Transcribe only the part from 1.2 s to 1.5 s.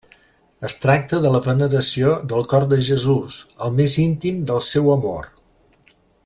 de la